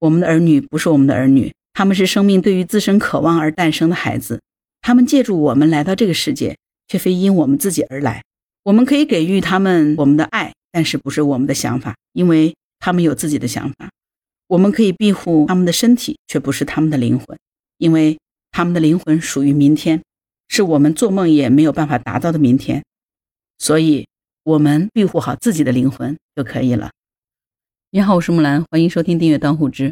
[0.00, 4.40] 我们的儿女不是我们的儿女，他们是生命对于自身渴望而诞生的孩子。
[4.80, 8.22] 他们借助我们来到这个世界，却非因我们自己而来。
[8.62, 13.90] 我们可以给予他们我们的爱，但是不是我们的想法，因为他们有自己的想法。
[14.46, 17.38] 我们可以庇护他们的身体，却不是他们的灵魂，
[17.76, 18.18] 因为
[18.50, 20.02] 他们的灵魂属于明天，
[20.48, 22.82] 是我们做梦也没有办法达到的明天。
[23.58, 24.06] 所以，
[24.44, 26.90] 我们庇护好自己的灵魂就可以了。
[27.90, 29.88] 你好，我是木兰，欢迎收听订阅《当户知》。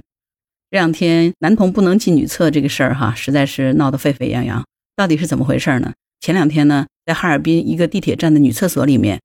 [0.71, 4.63] 这两天男童不能进女厕这个事儿，哈，实在是闹得沸沸扬扬。
[4.95, 5.95] 到底是怎么回事呢？
[6.21, 9.19] 前两天呢，在哈尔滨一个地铁站的女厕所里面，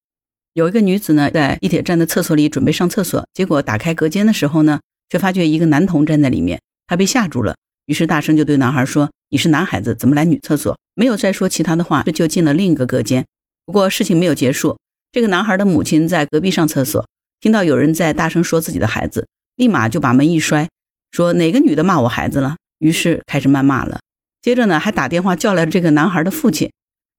[0.53, 13.25] 有一个女子呢，在地铁站的厕所里准备上厕所，结果打开隔间的时候呢，却发觉一个男童站在里面，她被吓住了，于是大声就对男孩说：“你是男孩子，怎么来女厕所？”没有再说其他的话，这就进了另一个隔间。
[13.65, 14.77] 不过事情没有结束，
[15.11, 17.05] 这个男孩的母亲在隔壁上厕所，
[17.41, 20.69] 听到有人在大声说自己的孩子，立马就把门一摔，
[21.11, 23.99] 说哪个女的骂我孩子了，于是开始谩骂了。
[24.43, 26.71] 接着呢，还打电话叫来了这个男孩的父亲，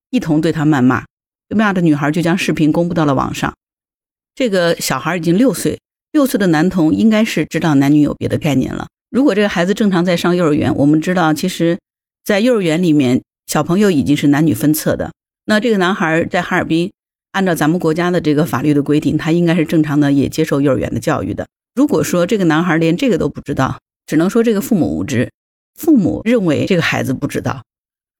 [0.09, 1.03] 一同对他谩骂。
[1.49, 3.53] 被骂的女孩就将视频公布到了网上。
[4.33, 5.77] 这个小孩已经六岁，
[6.13, 8.87] 六岁的男童应该是知道男女有别的概念了。
[9.11, 11.77] 如果这个孩子正常在上幼儿园，我们知道，其实，
[12.23, 15.11] 在幼儿园里面，小朋友已经是男女分册的。
[15.45, 16.91] 那这个男孩在哈尔滨，
[17.33, 21.45] 按照咱们国家的这个法律的规定，他应该是正常的，也接受幼儿园的教育的。
[21.75, 25.29] 如果说这个男孩连这个都不知道，只能说这个父母无知。
[25.77, 27.63] 父母认为这个孩子不知道，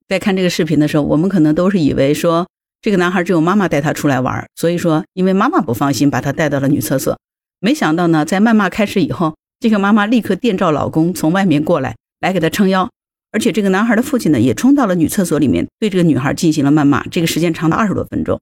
[0.08, 2.48] 在看这个视频的时候，我们可能都是以为说
[2.82, 7.16] 这个男孩只有妈妈带他出来玩，所以说因为妈妈不放心，把他带到了女厕所。
[7.60, 12.90] 没想到呢，在谩骂开始以后，这个妈妈立刻电召老公从外面过来，来给他撑腰，
[13.32, 17.06] 而且这个男孩的父亲呢，也冲到了女厕所里面，对这个女孩进行了谩骂。
[17.08, 18.42] 这个时间长达二十多分钟，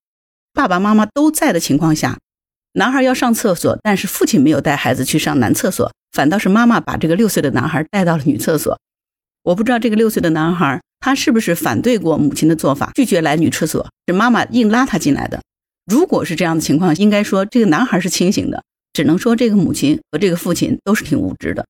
[0.54, 2.20] 爸爸妈妈都在的情况下，
[2.74, 8.80] 男孩要上厕所，但是父亲没有带孩子去上男厕所，反倒是妈妈把这个六岁的男孩带到了女厕所。
[9.44, 15.42] 我不知道这个六岁的男孩，他是不是反对过母亲的做法，拒绝来女厕所，是妈妈硬拉他进来的。
[15.86, 18.64] 如果是这样的情况，应该说这个男孩是清醒的，
[18.94, 21.66] 只能说这个母亲和这个父亲都是挺无知的。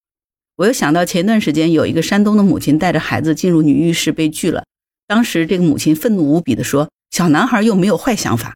[0.57, 4.65] 我又想到前段时间有一个山东的母亲带着孩子进入女浴室被拒了，
[5.07, 8.53] 当时这个母亲愤怒无比地说：“小男孩又没有坏想法。”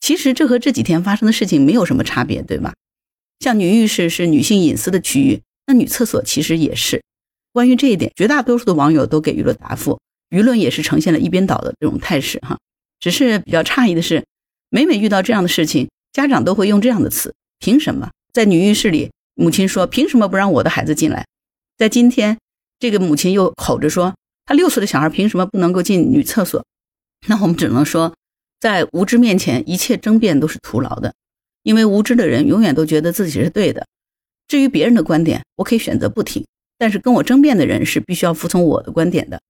[0.00, 2.74] 其实这和这几天发生的事情没有什么差别，对吧？
[3.40, 7.02] 像女浴室是女性隐私的区域，那女厕所其实也是。
[7.52, 9.98] 关于这一点，绝大多数的网友都给予了答复，
[10.30, 12.58] 舆论也是呈现了一边倒的这种态势哈。
[13.00, 14.24] 只是比较诧异的是，
[14.70, 18.10] 每每遇到这样的事情，家长都会用这样的词：凭什么？
[18.32, 21.26] 在女浴室里，母亲说：“凭什么不让我的孩子进来？”
[21.76, 22.38] 在今天，
[22.78, 24.14] 这个母亲又吼着说
[24.44, 26.64] ：“他六岁的小孩凭什么不能够进女厕所？”
[27.28, 28.14] 那我们只能说，
[28.60, 31.14] 在无知面前，一切争辩都是徒劳的，
[31.62, 33.86] 因为无知的人永远都觉得自己是对的。
[34.48, 36.44] 至于别人的观点，我可以选择不听。
[36.78, 39.40] 但是跟我争辩的人是必须要服从我的观点的。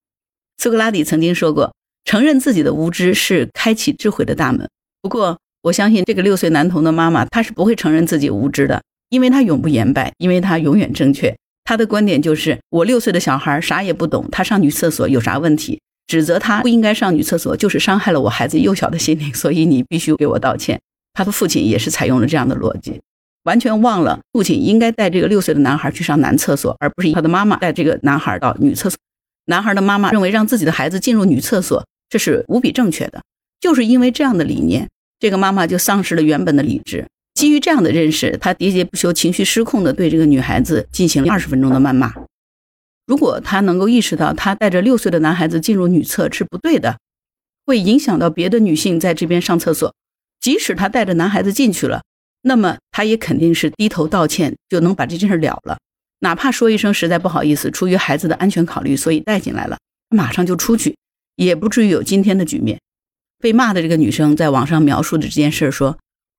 [0.59, 1.75] 苏格拉底曾经说过，
[2.05, 4.69] 承认自己的无知是开启智慧的大门。
[5.03, 11.37] 不过，我相信这个六岁男童的妈妈，她是不会承认自己无知的，因为她永不言败，因为她永远正确。
[11.65, 15.81] 她的观点就是：我六岁的小孩啥也不懂，他上女厕所有啥问题？
[16.07, 20.81] 指责他不应该上女厕所，就是伤害了我孩子幼小的心灵，所以你必须给我道歉。
[21.13, 23.01] 他的父亲也是采用了这样的逻辑。
[23.45, 28.99] 完全忘了，父亲应该带这个六岁的男孩去上男厕所，而不是他的妈妈带这个男孩到女厕所。
[29.47, 33.23] 男孩的妈妈认为让自己的孩子进入女厕所，这是无比正确的。
[33.61, 34.89] 就是因为这样的理念，
[35.21, 37.07] 这个妈妈就丧失了原本的理智。
[37.35, 42.13] 基于这样的认识，他喋喋不休、情绪失控地对这个女孩子进行了二十分钟的谩骂。
[43.07, 46.99] 如果他能够意识到他带着六岁的男孩子进入女厕是不对的，
[47.65, 49.95] 会影响到别的女性在这边上厕所，
[50.41, 52.03] 即使他带着男孩子进去了。
[52.43, 55.79] 那么他也肯定是低头道歉就能把这件事了了，
[56.21, 59.79] 哪怕说一声实在不好意思，出于孩子的安全考虑，所以带进来了，
[60.11, 60.97] 马上就出去，
[61.37, 62.79] 也不至于有今天的局面。
[63.39, 65.99] 被骂的这个女生在网上描述的这件事说：“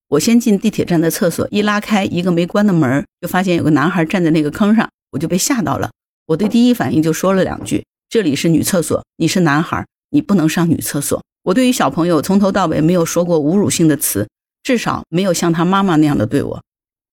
[0.10, 5.92] 我先进地铁站的厕所，一拉开一个没关的门，就发现有个男孩站在那个坑上，我就被吓到了。
[6.28, 11.24] 我的第一反应就说了两句：这里是女厕所，你是男孩，你不能上女厕所。
[11.44, 14.28] 我对于小朋友从头到尾没有说过侮辱性的词。”
[14.64, 16.62] 至少没有像他妈妈那样的对我，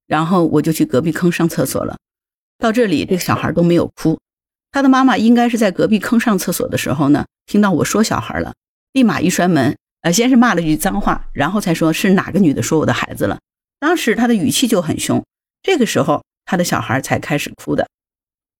[0.08, 1.96] 然后我就去隔壁坑上厕所了。
[2.58, 4.18] 到这里，这个小孩都没有哭。
[4.72, 8.54] 他的妈妈应该是在隔壁坑上厕所的时候呢，听到我说小孩了，
[8.92, 13.38] 立马一摔门，呃，先是骂了句脏话，然后才说是哪个女的说我的孩子了。
[13.78, 15.24] 当时他的语气就很凶。
[15.62, 17.86] 这个时候，他的小孩才开始哭的。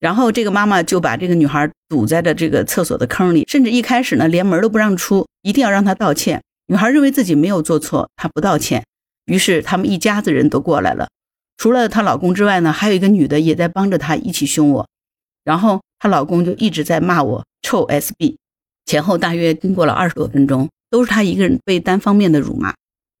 [0.05, 6.43] 然后这个妈妈就把这个女孩堵在了这个厕所的坑里，甚至一开始呢，连门都不让出，一定要让她道歉。
[6.67, 8.85] 女孩认为自己没有做错，她不道歉，
[9.25, 11.07] 于是他们一家子人都过来了。
[11.57, 14.87] 除了她老公之外呢，还有一个女的也在帮着她一起凶我。
[15.43, 18.35] 然后她老公就一直在骂我臭 SB。
[18.85, 22.75] 前后大约经过了二十多分钟，都是她一个人被单方面的辱骂。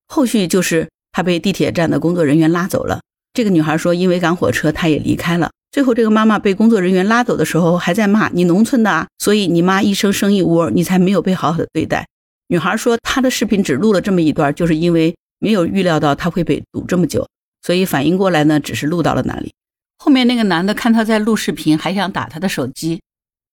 [0.07, 3.01] 后续就是她被地铁站的工作人员拉走了。
[3.33, 5.49] 这个女孩说，因为赶火车，她也离开了。
[5.75, 12.07] 最后，这个妈妈被工作人员拉走的时候，还在骂你农村的啊，所以你妈一生生一窝，你才没有被好好的对待。
[12.47, 17.27] 女孩说，她的视频只录了这么一段，就是因为没有预料到她会被堵这么久，
[17.61, 19.51] 所以反应过来呢，只是录到了那里。
[19.97, 23.01] 后面那个男的看她在录视频，还想打她的手机，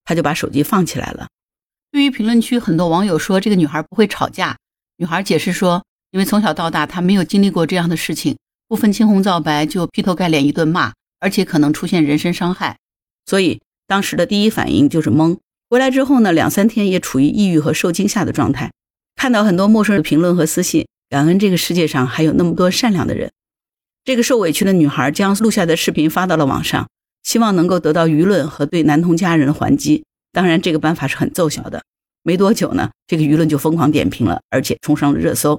[0.05, 1.27] 他就把手机放起来了。
[1.91, 4.55] 对于评论区很多网友说这个女孩不会吵架，
[4.95, 8.37] 女孩解释说，因为从小到大她没有经历过这样的事情，
[8.69, 10.93] 不分青红皂白就劈头盖脸一顿骂。
[11.23, 12.77] 而且可能出现人身伤害，
[13.25, 15.37] 所以当时的第一反应就是懵。
[15.69, 18.71] 回来之后呢，两三天也处于抑郁和受惊吓的状态。
[19.15, 23.31] 看到很多陌生人的评论和私信，感恩这个世界上还有那么多善良的人。
[24.03, 26.89] 这个受委屈的女孩将录下的视频发到了网上，
[27.23, 30.03] 希望能够得到舆论和对男童家人的还击。
[30.33, 31.81] 当然，这个办法是很奏效的。
[32.21, 35.57] 没多久呢，这个舆论就疯狂点评了，而且冲上了热搜。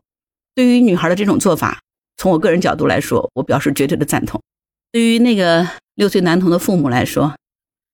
[0.54, 1.80] 对于女孩的这种做法，
[2.18, 4.42] 从我个人角度来说，我表示绝对的赞同。
[4.94, 7.34] 对于那个六岁男童的父母来说，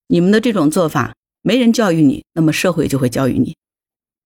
[0.07, 3.55] 你们的这种做法没人教育你，那么社会就会教育你。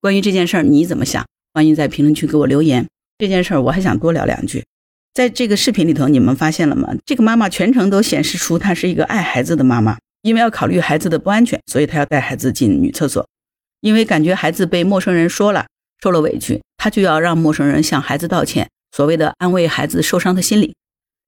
[0.01, 1.25] 关于这件事儿，你怎么想？
[1.53, 2.85] 欢迎在评论区给我留言。
[3.17, 4.65] 这件事儿我还想多聊两句。
[5.13, 6.93] 在这个视频里头，你们发现了吗？
[7.05, 13.25] 这个妈妈全程都显示出她是一个爱孩子的妈妈，因为要考虑孩子的不安全，所以她要带孩子进女厕所。
[13.79, 15.65] 因为感觉孩子被陌生人说了，
[16.03, 20.75] 受了委屈，她就要让陌生人向孩子道歉，所谓的安慰孩子受伤的心理。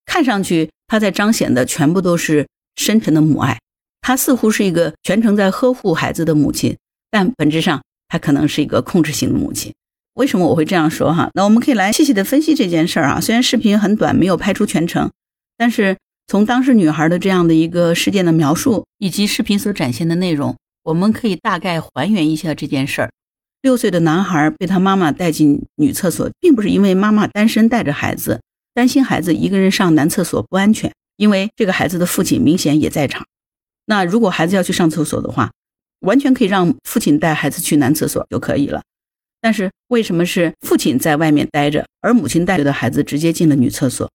[0.06, 0.70] 看上去。
[0.88, 3.60] 她在彰显的全部都是深沉的母爱，
[4.02, 6.76] 她似乎是一个全程在呵护孩子的母亲，
[7.12, 9.74] 但本质上她可能是一个控制型的母亲。
[10.16, 11.30] 为什么我会这样说哈？
[11.36, 13.22] 那我们可以来细细的分析这件事儿啊。
[13.22, 15.12] 虽然视频很短，没有拍出全程，
[15.58, 15.96] 但是
[16.26, 23.12] 从当时女孩的这样的一个事件的描述以及视频所展现的内容，我们可以大概还原一下这件事儿。
[23.62, 28.40] 六岁的男孩被他妈妈带进女厕所，并不是因为妈妈单身带着孩子。
[28.78, 33.26] 担心孩子一个人上男厕所不安全，因为这个孩子的父亲明显也在场。
[33.88, 35.52] 那如果孩子要去上厕所的话，
[36.02, 38.84] 完全可以让父亲带孩子去男厕所就可以了。
[39.42, 44.12] 但是为什么是父亲在外面待着，而母亲带着的孩子直接进了女厕所？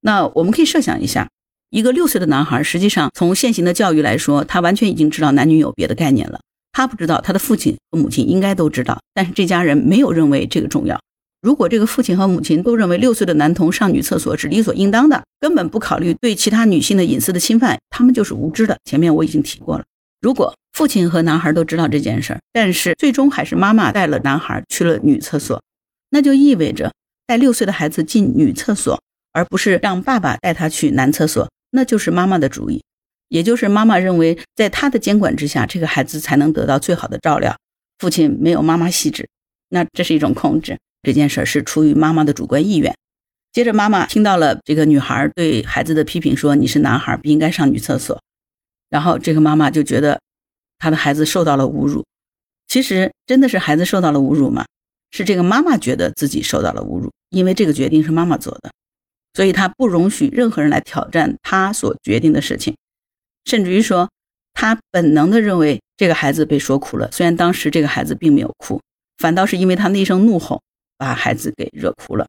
[0.00, 1.30] 那我们可以设想一下，
[1.70, 6.40] 一个六岁的男孩，实际上从现行的教育来说，他完全已经知道男女有别的概念了。
[6.72, 11.00] 他不知道，他的父亲和母亲应该都知道，但是这家人没有认为这个重要。
[11.44, 18.78] 如果这个父亲和母亲都认为六岁的男童上女厕所是理所应当的，根本不考虑对其他女性的隐私的侵犯，他们就是无知的。
[18.86, 19.84] 前面我已经提过了。
[20.22, 25.62] 如果父亲和男孩都知道这件事儿，但是最终还是妈妈带了男孩去了女厕所，
[26.08, 26.94] 那就意味着
[27.26, 28.98] 带六岁的孩子进女厕所，
[29.34, 32.82] 而不是让爸爸带他去男厕所，那就是妈妈的主意，
[33.28, 37.54] 也就是妈妈认为在他的监管之下，这个孩子才能得到最好的照料。
[37.98, 39.28] 父亲没有妈妈细致，
[39.68, 40.78] 那这是一种控制。
[41.04, 42.92] 这件事是出于妈妈的主观意愿。
[43.52, 48.20] 接着，妈妈听到了这个女孩对孩子的批评，说：“你是男孩，不应该上女厕所。”
[48.90, 50.20] 然后，这个妈妈就觉得
[50.78, 52.04] 她的孩子受到了侮辱。
[52.66, 54.64] 其实，真的是孩子受到了侮辱吗？
[55.12, 58.72] 是这个妈妈觉得自己受到了侮辱，因为这个决定是妈妈做的，
[59.34, 62.74] 所以她不容许任何人来挑战她所决定的事情，
[63.44, 64.10] 甚至于说，
[64.52, 67.08] 她本能的认为这个孩子被说哭了。
[67.12, 68.80] 虽然当时这个孩子并没有哭，
[69.18, 70.60] 反倒是因为他那一声怒吼。
[70.96, 72.26] 把孩子给惹哭了，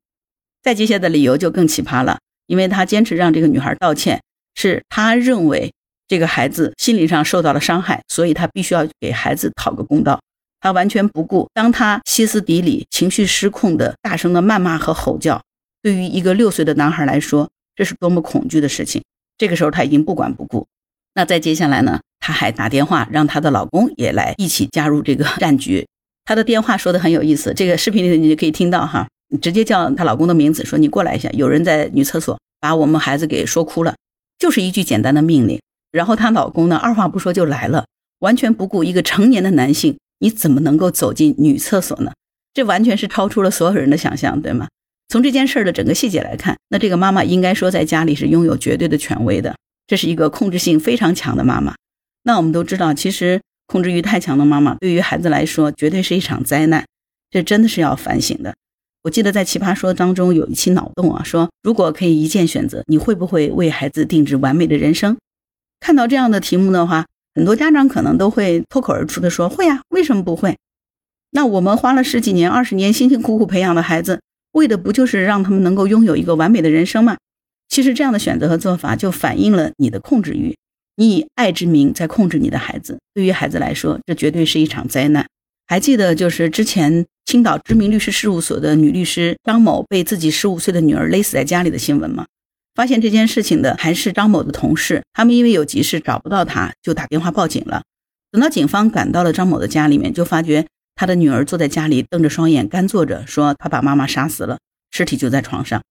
[0.62, 4.22] 再接下来的理由就更奇葩了，因为他坚持让这个女孩道歉，
[4.56, 5.74] 是他认为
[6.08, 10.20] 这个孩子心理上受到了伤害，所以他必须要给孩子讨个公道。
[10.62, 15.42] 他完全不顾，当他歇斯底里、情绪失控的大声的谩骂和吼叫，
[15.82, 19.04] 对于一个六岁的男孩来说，这是多么恐惧的事情。
[19.38, 20.66] 这个时候他已经不管不顾。
[21.14, 22.00] 那再接下来呢？
[22.20, 25.86] 他还打电话让他的老公也来一起加入这个战局。
[26.26, 29.08] 她的电话说的很有意思，这个视频里你就可以听到哈，
[29.40, 33.96] 直接叫她老公的名字，说你过来一下，有人在女厕所把我们孩子给说哭了，
[34.40, 35.62] 就是一句简单的命令。
[35.92, 37.86] 然后她老公呢，二话不说就来了，
[38.20, 42.12] 完全不顾一个成年的男性，你怎么能够走进女厕所呢？
[42.54, 44.68] 这完全是超出了所有人的想象，对吗？
[45.10, 49.56] 从这件事的整个细节来看，那这个妈妈应该说在家里是拥有绝对的权威的，
[49.86, 51.76] 这是一个控制性非常强的妈妈。
[52.24, 53.40] 那我们都知道，其实。
[53.68, 56.86] 控制欲太强的妈妈，对于孩子来说，绝对是一场灾难。
[57.30, 58.56] 这真的是要反省的。
[59.04, 65.18] 我记得在《奇葩说》当中有一期脑洞啊，说如果可以一键选择，你会不会为孩子定制完美的人生？
[65.80, 67.06] 看到这样的题目的话，
[67.36, 70.58] 很多家长可能都会脱口而出的说：“会呀，为什么不会？”
[71.32, 74.22] 那我们花了十几年、二十年，辛辛苦苦培养的孩子，
[74.54, 77.18] 为的不就是让他们能够拥有一个完美的人生吗？
[77.68, 80.56] 其实这样的选择和做法就反映了你的控制欲，
[80.96, 83.00] 你以爱之名在控制你的孩子。
[83.14, 85.26] 对于孩子来说，这绝对是一场灾难。
[85.68, 92.26] 还记得就是之前青岛知名律师事务所的女律师张某被自己十五岁的女儿勒死在家里的新闻吗？
[92.76, 97.84] 发现这件事情的还是张某的同事，他们因为有急事找不到他，就打电话报警了。
[98.32, 104.60] 等到警方赶到了张某的家里面，就发觉他的女儿坐在家里瞪着双眼干坐着，说他把妈妈杀死了，
[104.92, 105.82] 尸体就在床上。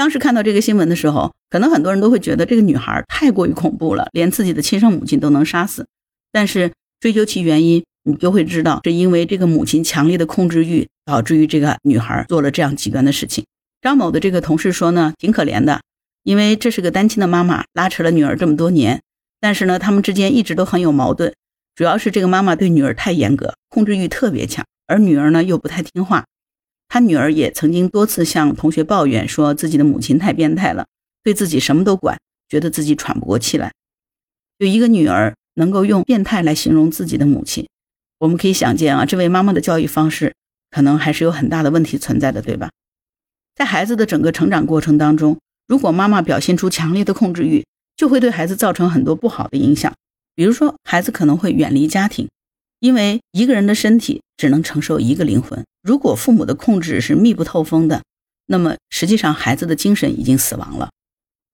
[0.00, 5.86] 当时看到这个新闻的时候，可能很多人都会觉得这个女孩太过于恐怖了，连自己的亲生母亲都能杀死。
[6.32, 7.84] 但是追究其原因。
[8.04, 13.44] 你就会知道，是因为这个母亲强烈的控制欲，导致于这个女孩做了这样极端的事情。
[13.82, 15.82] 张某的这个同事说呢，挺可怜的，
[16.22, 19.02] 因为这是个单亲的妈妈，拉扯了女儿这么多年，
[19.38, 21.34] 但是呢，他们之间一直都很有矛盾，
[21.74, 26.24] 主要是这个妈妈对女儿太严格，控制欲特别强，而女儿呢又不太听话。
[26.90, 30.86] 他女儿也曾经多次向同学抱怨，说自己的母亲太变态了，
[31.22, 32.18] 对自己什么都管，
[32.48, 33.72] 觉得自己喘不过气来。
[34.58, 37.68] 有一个女儿能够用变态来形容自己的母亲。
[38.18, 40.34] 我们可以想见啊，这位妈妈的教育方式
[40.68, 42.70] 可能还是有很大的问题存在的，对吧？
[43.54, 47.64] 在孩子的整个成长过程当中，如果妈妈表现出强烈的控制欲，
[47.96, 49.94] 就会对孩子造成很多不好的影响。
[50.34, 52.28] 比如说，孩子可能会远离家庭，
[52.80, 55.64] 因为一个人的身体只能承受一个灵魂。
[55.82, 58.02] 如果父母的控制是密不透风的，
[58.46, 60.90] 那么实际上孩子的精神已经死亡了。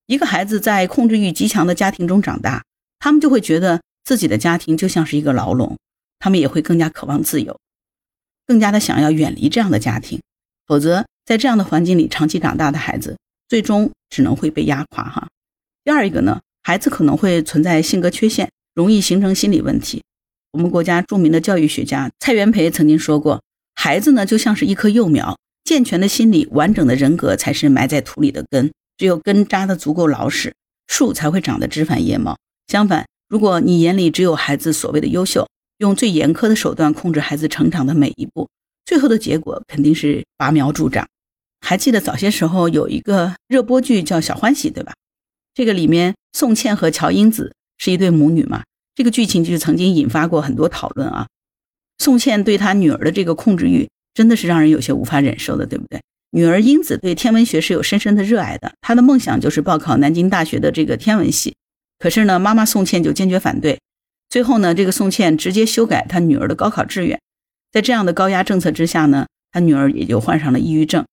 [0.07, 2.65] 一个孩子在控制欲极强的家庭中长大，
[2.99, 5.77] 他们就会觉得自己的家庭就像是一个牢笼。
[6.19, 7.61] 他们也会更加渴望自由，
[8.47, 10.23] 更加的想要远离这样的家庭，
[10.67, 13.19] 否则在这样的环境里长期长大的孩子，
[13.49, 15.29] 最终只能会被压垮哈。
[15.85, 20.03] 第二一个呢，孩子可能会存在性格缺陷，容易形成心理问题。
[20.57, 23.43] 我们国家著名的教育学家蔡元培曾经说过，
[23.75, 30.55] 孩子呢就像是一棵幼苗，健全的心理、完整的人格才是埋在土里的根，只有根扎得足够牢实，
[30.87, 32.39] 树才会长得枝繁叶茂。
[32.69, 35.47] 相反，如果你眼里只有孩子所谓的优秀，
[35.77, 38.49] 用最严苛的手段控制孩子成长的每一步，
[38.87, 41.07] 最后的结果肯定是拔苗助长。
[41.61, 44.95] 还记得早些时候有一个热播剧叫《小欢喜》，对吧？
[45.53, 48.63] 这个里面宋茜和乔英子是一对母女嘛？
[48.97, 51.29] 这个剧情就曾经引发过很多讨论啊。
[51.99, 56.01] 宋茜对她女儿的这个控制欲，真的是让人有些无法忍受的，对不对？
[56.31, 61.55] 女儿英子对天文学是有深深的热爱的，她的梦想就是报考南京大学的这个天文系。
[61.99, 63.79] 可是呢，妈妈宋茜就坚决反对。
[64.29, 67.21] 最后呢，这个宋茜直接修改她女儿的高考志愿，
[67.71, 71.05] 在这样的高压政策之下呢，她女儿也就患上了抑郁症。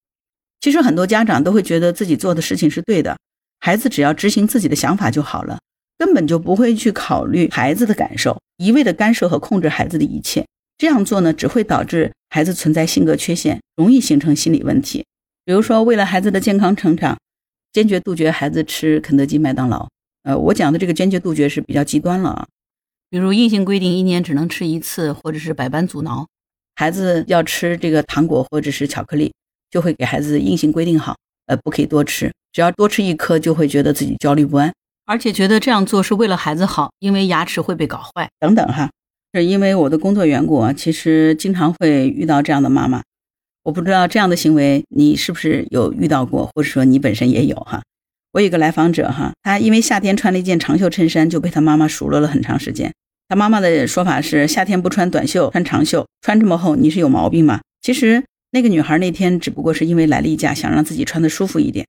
[0.61, 3.17] 其实很多家长都会觉得自己做的事情是对的，
[3.59, 5.59] 孩子只要执行自己的想法就好了，
[6.03, 10.45] 根本就不会去考虑孩子的感受，一味的干涉和控制孩子的一切。
[10.77, 15.05] 这样做呢，只会导致孩子存在性格缺陷，容易形成心理问题。
[15.45, 17.17] 比如说，为了孩子的健康成长，
[17.71, 19.87] 坚决杜绝孩子吃肯德基、麦当劳。
[20.23, 22.47] 呃，我讲的这个坚决杜绝是比较极端了啊。
[23.09, 26.27] 比如硬性规定一年只能吃一次，或者是百般阻挠，
[26.75, 29.31] 孩子要吃这个糖果或者是巧克力，
[29.71, 34.73] 就会给孩子硬性规定好，呃，不可以多吃，只要多吃一颗就会觉得自己焦虑不安，
[35.05, 38.89] 而且觉得这样做是为了孩子好，因为牙齿会被搞坏等等哈。
[39.33, 43.01] 是因为我的工作缘故啊，其实经常会遇到这样的妈妈，
[43.63, 47.81] 我不知道这样的行为你是不是有遇到过，或者说你本身也有哈。
[48.33, 52.91] 我有个来访者哈，他因为夏天穿了一件长袖衬衫，就被他妈妈数落了很长时间。
[53.27, 57.61] 他妈妈的说法是：夏天不穿短袖，穿长袖，穿这么厚，你是有毛病吗？
[57.81, 61.87] 其实那个女孩那天只不过是因为来例假，想让自己穿的舒服一点。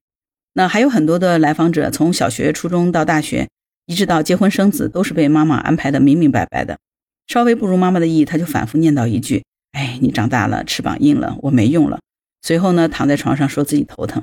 [0.55, 3.49] 那还有很多的来访者，从小学、初中到大学，
[3.87, 6.79] 一直到结婚生子，都是被妈妈安排的明明白白的。
[7.27, 11.99] 稍微不如妈妈的意，他就反复念叨一句：“哎，你长大了，翅膀硬了，我没用了。”
[12.43, 14.23] 随后呢，躺在床上说自己头疼。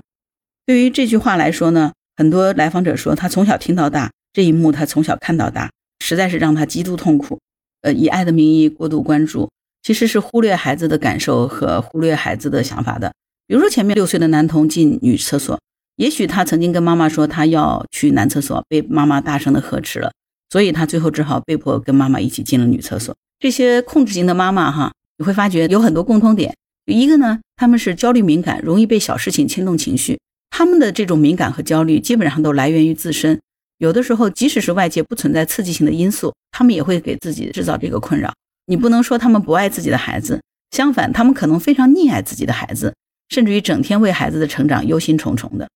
[0.65, 5.69] 对于这句话来说呢，很多来访者说，他从小听到大，这一幕他从小看到大。
[6.03, 7.39] 实在是让他极度痛苦，
[7.81, 9.51] 呃，以爱的名义过度关注，
[9.83, 13.13] 其实是忽略孩子的感受和忽略孩子的想法的。
[13.45, 15.59] 比如说前面六岁的男童进女厕所，
[15.97, 20.11] 也许他曾经跟妈妈说他要去男厕所，被妈妈大声的呵斥了，
[20.49, 23.15] 所以他最后只好被迫跟妈妈一起进了女厕所。
[23.39, 26.55] 这些控制型的妈妈哈，你会发觉有很多共通点。
[26.85, 30.19] 一个呢，他们是焦虑敏感，容易被小事情牵动情绪，
[30.49, 33.39] 他们的这种敏感和焦虑基本上都来源于自身。
[33.77, 38.33] 有的时候，即使是外界不存在刺激性的因素，他们也会给自己制造这个困扰。
[38.65, 42.93] 你不能说他们不爱自己的孩子，相反，他们可能非常溺爱自己的孩子，
[43.29, 45.67] 甚至于整天为孩子的成长忧心忡忡的。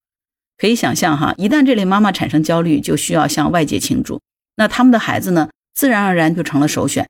[0.58, 4.22] 可以想象哈，一旦这类妈妈产生焦虑，就需要向外界倾注，
[4.56, 7.08] 那他们的孩子呢，自然而然就成了首选。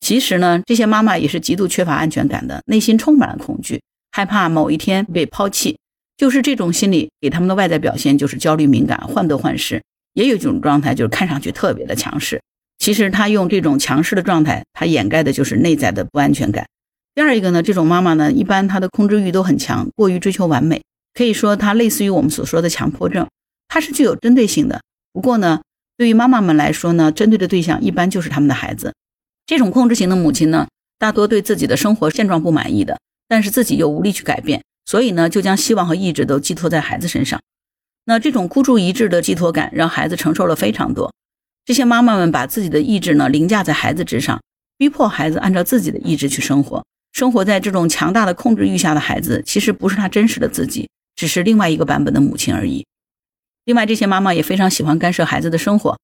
[0.00, 5.78] 其实呢，这些妈妈也是极度缺乏安全感的，内心充满了恐惧，害怕某一天被抛弃。
[6.16, 9.82] 就是这种心理给他们的外在表现就是焦虑敏感、患得患失，
[10.14, 12.40] 也有一种状态就是看上去特别的强势。
[12.78, 16.66] 其实他用这种强势的状态，他掩盖的就是内在的不安全感。
[17.14, 20.82] 第二一个呢，这种妈妈呢，一般她的控制欲都很强，过于追求完美，
[21.14, 23.28] 可以说它类似于我们所说的强迫症，
[23.68, 24.80] 它是具有针对性的。
[25.12, 25.60] 不过呢，
[25.96, 28.92] 对于妈妈们来说呢，针对的对象一般就是他们的孩子。
[29.46, 37.40] 这种控制型的母亲呢，大多对自己的生活现状不满意的，但是自己又无力去改变，所以呢，就将希望和意志都寄托在孩子身上。
[38.04, 41.12] 那这种孤注一掷的寄托感，让孩子承受了非常多。
[41.64, 44.40] 这些妈妈们把自己的意志呢凌驾在孩子之上，
[44.76, 46.84] 逼迫孩子按照自己的意志去生活。
[47.12, 52.86] 生活在这种强大的控制欲下的孩子，其实不是他真实的自己，只是另外一个版本的母亲而已。
[53.64, 55.98] 另外，这些妈妈也非常喜欢干涉孩子的生活，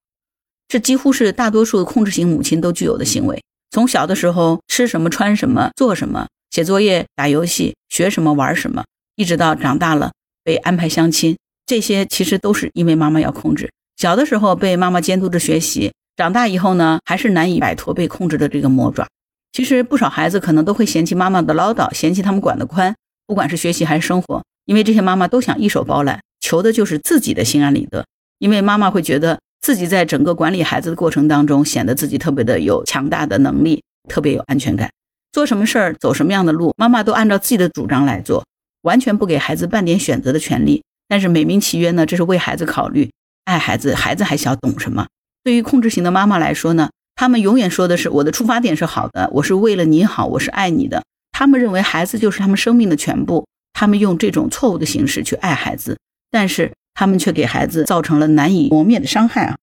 [0.69, 3.43] 这几乎是大多数控制型母亲都具有的行为。
[3.71, 8.85] 从小的时候，吃什么、穿什么、做什么、写作业、打游戏、学什么、玩什么，
[9.17, 10.13] 一直到长大了
[10.45, 11.37] 被安排相亲，
[11.67, 13.71] 这些其实都是因为妈妈要控制。
[13.97, 19.07] 小的时候被妈妈监督着学习，长大以后呢，还是难以摆脱被控制的这个魔爪。
[19.53, 22.95] 其实不少孩子可能都会嫌弃妈妈的唠叨，嫌弃他们管得宽，
[23.27, 28.05] 不管是学习还是生活，因为这些妈妈都想一手包揽，求的就是自己的心安理得。
[28.39, 34.91] 因为妈妈会觉得自己在整个管理孩子的过程当中，显得自己特别的有强大的能力，特别有安全感，
[35.33, 38.45] 做什么事儿，走什么样的路，妈妈都按照自己的主张来做，
[38.83, 40.83] 完全不给孩子半点选择的权利。
[41.09, 43.09] 但是美名其曰呢，这是为孩子考虑。
[43.47, 45.07] 爱孩子，孩子还小，懂什么？
[45.43, 51.03] 对于控制型的妈妈来说呢，他们永远说的是我的出发点是好的，我是为了你好，我是爱你的。
[51.33, 53.47] 他们认为孩子就是他们生命的全部，
[53.79, 55.97] 他们用这种错误的形式去爱孩子，
[56.33, 59.57] 但是他们却给孩子造成了难以磨灭的伤害啊！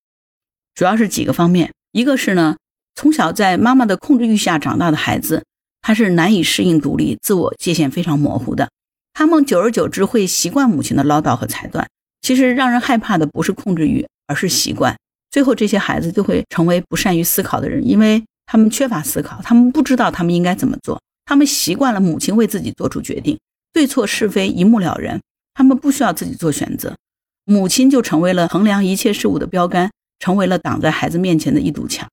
[0.73, 2.55] 主要是几个方面，一个是呢，
[2.95, 5.43] 从小在妈妈的控制欲下长大的孩子，
[5.81, 8.69] 他是难以适应独立，自我界限非常模糊的，
[9.11, 11.85] 他们久而久之会习惯母亲的唠叨和裁断。
[12.21, 14.95] 其实让人害怕的不是控制欲，而是习惯。
[15.29, 21.01] 最后，这些孩子就会成为不善于思考的人，因为他们缺乏思考，他们不知道他们应该怎么做。
[21.25, 23.37] 他们习惯了母亲为自己做出决定，
[23.75, 25.19] 对错是非一目了然，
[25.53, 26.95] 他们不需要自己做选择。
[27.43, 32.07] 母亲就成为了衡量一切事物的标杆，成为了挡在孩子面前的一堵墙。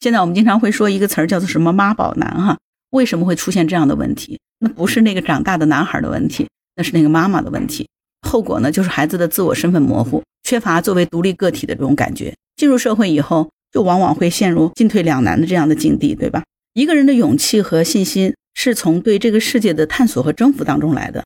[0.00, 2.58] 现在我们经常会说一个词儿叫做什么“妈宝男”哈？
[2.90, 4.40] 为什么会出现这样的问题？
[4.58, 7.88] 那不是那个长大的男孩的问题，那是那个妈妈的问题。
[8.26, 12.34] 后果呢，就是孩子的自我身份模糊，缺乏作为独立个体的这种感觉。
[12.56, 16.42] 进入社会以后，就往往会陷入进退两难的这样的境地，对吧？
[16.74, 21.22] 一个人的勇气和信心是从对这个世界的探索和征服当中来的。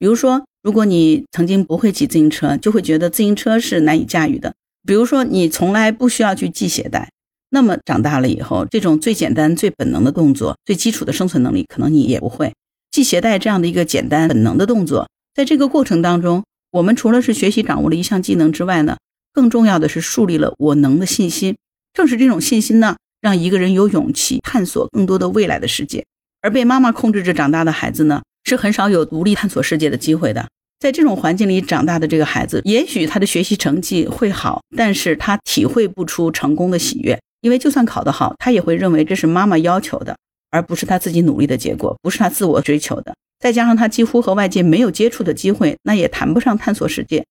[0.00, 4.52] 比如说，如果你曾经不会骑自行车，就会觉得自行车是难以驾驭的。
[4.84, 7.08] 比如说，你从来不需要去系鞋带，
[7.50, 12.52] 那么长大了以后，这种最简单、最本能的动作、最基础的生存能力，可能你也不会
[12.90, 15.08] 系鞋带这样的一个简单本能的动作。
[15.34, 16.42] 在这个过程当中，
[16.72, 18.98] 我们除了是学习掌握了一项技能之外呢，
[19.32, 21.56] 更重要的是树立了我能的信心。
[21.94, 26.04] 正是这种信心呢，让一个人有勇气探索更多的未来的世界。
[26.42, 30.46] 而被妈妈控制着长大的孩子呢，是很少有独立探索世界的机会的。
[30.80, 40.16] 在这种环境里长大的这个孩子，也许他的学习成绩会好，但是他体会不出成功的喜悦，因为就算考得好，他也会认为这是妈妈要求的，
[40.50, 43.14] 而不是他自己努力的结果，不是他自我追求的。
[43.38, 47.24] 再加上他几乎和外界没有接触的机会，那也谈不上探索世界，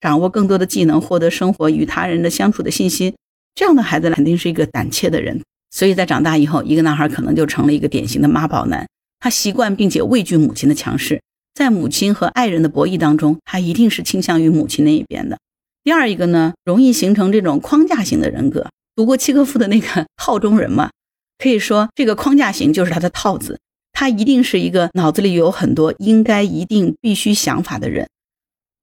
[0.00, 3.14] 掌握更多的技能，获得生活与他人的相处的信心。
[3.54, 5.42] 这样的孩子肯定是一个胆怯的人。
[5.74, 8.86] 所以在长大以后，一个男孩可能就成了一个典型的妈宝男。
[9.18, 11.20] 他习惯并且畏惧母亲的强势，
[11.52, 15.36] 在母亲和爱人的博弈当中，他一定是倾向于母亲那一边的。
[15.82, 18.68] 第二一个呢，容易形成这种框架型的人格。
[18.94, 20.90] 读过契诃夫的那个 套中人嘛，
[21.38, 23.58] 可以说这个框架型就是他的套子。
[23.92, 28.08] 他一定是一个脑子里有很多应该、一定、必须想法的人，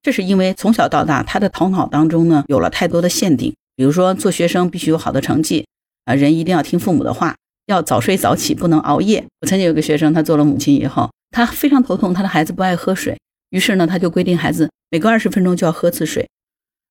[0.02, 3.54] 这是因为从小到大，他的头脑当中呢有了太多的限定。
[3.74, 5.66] 比如说，做学生必须有好的成绩，
[6.04, 7.36] 啊，人一定要听父母的话，
[7.66, 9.24] 要早睡早起，不能熬夜。
[9.40, 13.18] 我曾经有个学生，他做了母亲以后，他非常头痛，他的孩子不爱喝水，
[13.50, 16.28] 于是呢，他就规定孩子每隔二十分钟就要喝次水，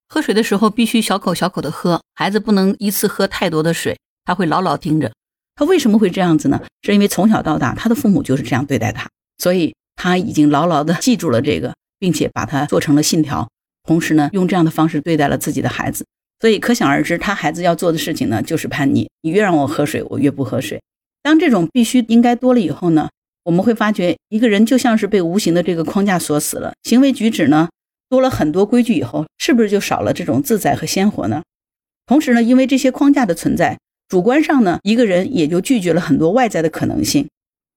[0.07, 5.11] 喝水的时候必须小口小口的喝，孩子不能一次喝太多的水，他会牢牢盯着。
[5.55, 6.61] 他为什么会这样子呢？
[6.81, 13.47] 是因为从小到大，他的父母就是这样对待他，所以他已经牢牢的记住了这个，并且把它做成了信条。
[13.83, 16.05] 同时呢，用这样的方式对待了自己的孩子。
[16.41, 19.07] 所以可想而知，他孩子要做的事情呢，就是叛逆。
[19.21, 20.81] 你越让我喝水，我越不喝水。
[21.21, 23.07] 当这种必须应该多了以后呢，
[23.43, 27.69] 我们会发觉一个人就像是被无形的这个框架锁死了，行为举止呢
[28.09, 31.43] 多了很多规矩以后，是不是就少了这种自在和鲜活呢？
[32.07, 33.77] 同时呢，因为这些框架的存在。
[34.09, 37.29] 主观上呢，一个人也就拒绝了很多外在的可能性，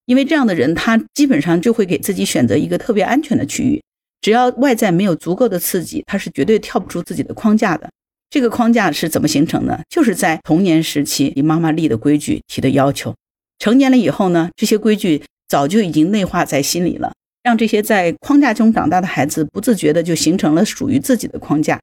[0.05, 3.81] 因为这样的人他基本上就会给自己选择一个特别安全的区域，
[4.19, 7.89] 只要外在没有足够的刺激，他是绝对跳不出自己的框架的。
[8.29, 9.81] 这个框架是怎么形成的？
[9.89, 13.15] 就是在童年时期，你妈妈立的规矩、提的要求。
[13.59, 21.79] 成年了以后呢，这些规矩早就已经内化在心里了，让这些在框架中长大的孩子不自觉的就形成了属于自己的框架。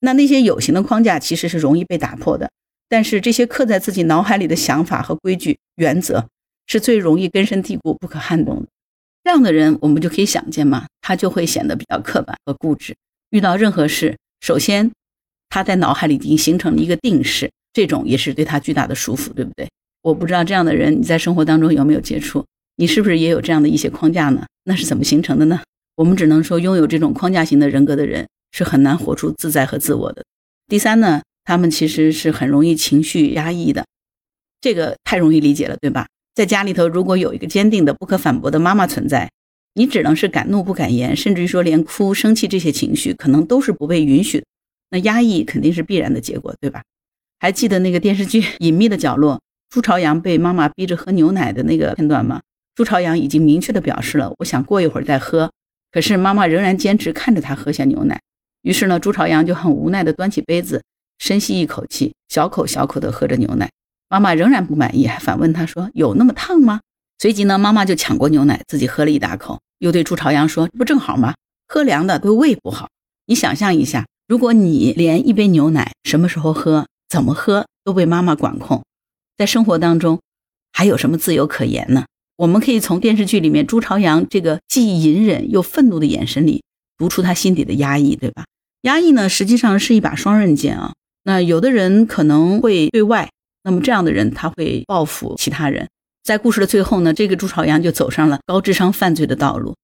[0.00, 2.50] 那那些有形的框架其实是容易被打破的，
[2.90, 6.26] 但是这些刻在自己脑海里的想法和规矩、原则
[6.66, 8.66] 是最容易根深蒂固、不可撼动的。
[9.22, 12.94] 这样的人，我们就可以想见嘛，他就会显得比较刻板和固执。
[13.30, 14.90] 遇到任何事，首先
[15.54, 19.68] 他在脑海里已经形成了一个定式，这种也是对他巨大的束缚，对不对？
[20.02, 24.44] 我不知道这样的人你在生活当中有没有接触，你是不是也有这样的一些框架呢？
[24.64, 25.60] 那是怎么形成的呢？
[25.94, 30.24] 我们只能说，拥有这种框架型的人格的人是很难活出自在和自我的。
[30.66, 33.84] 第三呢，他们其实是很容易情绪压抑的，
[34.60, 36.08] 这个太容易理解了，对吧？
[36.34, 39.30] 在家里头，如果有一个坚定的、不可反驳的妈妈存在，
[39.74, 44.46] 你只能是敢怒不敢言，甚至于说连哭、生气这些情绪可能都是不被允许的。
[44.90, 46.82] 那压抑肯定是必然的结果，对吧？
[47.38, 49.36] 还记得那个电视剧《隐秘的角落》，
[49.70, 52.40] 朱朝阳被妈妈逼着喝牛奶的那个片段吗？
[52.74, 55.50] 朱朝阳已经明确的表示了，我想过一会儿再喝，
[55.92, 58.20] 可是妈妈仍然坚持看着他喝下牛奶。
[58.62, 60.82] 于是呢，朱朝阳就很无奈的端起杯子，
[61.18, 63.70] 深吸一口气，小口小口的喝着牛奶。
[64.08, 66.80] 妈妈仍然不满意，还反问他说：“有那么烫吗？”
[67.18, 71.34] 随即呢，妈妈就抢过牛奶，自己喝了一大口，又对朱朝阳说：“不正好吗？
[71.68, 72.88] 喝凉的对胃不好。
[73.26, 78.82] 你想象一下，如果你连一杯牛奶什么时候喝、怎么喝都被妈妈管控，
[79.36, 80.20] 在生活当中
[80.72, 82.04] 还有什么自由可言呢？”
[82.36, 86.64] 我们可以从电视剧里面朱朝阳这个既隐忍又愤怒的眼神里
[86.98, 88.44] 读出他心底的压抑，对吧？
[88.82, 90.92] 压抑呢，实际上是一把双刃剑啊。
[91.22, 93.30] 那有的人可能会对外。
[93.62, 95.88] 那么这样的人他会报复其他人，
[96.22, 99.74] 在故事的最后呢，这个朱朝阳就走上了高智商犯罪的道路，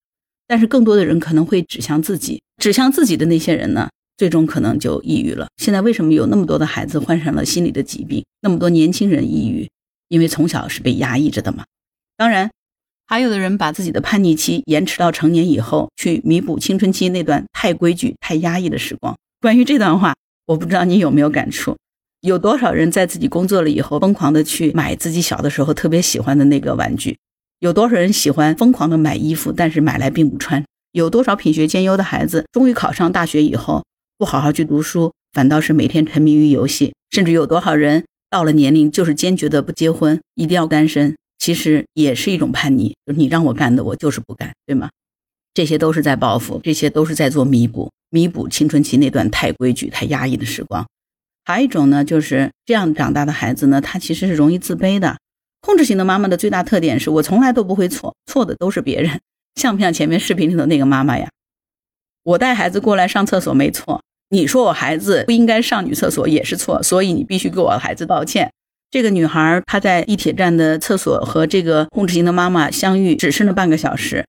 [0.46, 3.88] 但是更多的人可能会指向自己，指向自己的那些人呢，
[4.20, 5.48] 最终可能就抑郁了。
[5.56, 9.66] 现在为什么有那么多的孩子患上了心理的疾病，那么多年轻人抑郁？
[10.08, 11.64] 因为从小是被压抑着的嘛。
[12.18, 12.50] 当然，
[13.06, 19.16] 还有的人把自己的叛逆期延迟到成年以后，去弥补青春期那段太规矩、太压抑的时光。
[19.40, 21.74] 关于这段话，我不知道你有没有感触。
[22.20, 27.16] 有多少人在自己工作了以后，疯狂的去买自己小的时候特别喜欢的那个玩具？
[27.60, 30.62] 有多少人喜欢疯狂的买衣服，但是买来并不穿？
[30.92, 33.82] 有多少品学兼优的孩子，终于考上大学以后，
[34.20, 36.92] 不好好去读书，反倒是每天沉迷于游戏？
[37.10, 41.16] 甚至有多少人到了年龄就是坚决的不结婚，一定要单身？
[41.38, 44.90] 其实也是一种叛逆，就是你让我干的，我就是不干，对吗？
[45.54, 50.86] 这些都是在报复，这些都是在做弥补，弥补青春期那段太规矩、太压抑的时光。
[51.46, 55.16] 还有一种呢，就是这样长大的孩子呢，他其实是容易自卑的。
[55.62, 59.18] 控制型的妈妈的最大特点是我从来都不会错，错的都是别人。
[59.54, 61.30] 像不像前面视频里的那个妈妈呀？
[62.22, 68.50] 我带孩子过来上厕所没错，你说我孩子不应该上女厕所也是错，所以你必须给我孩子道歉。
[68.88, 74.24] 这个女孩她在地铁站的厕所和这个控制型的妈妈相遇只剩了半个小时，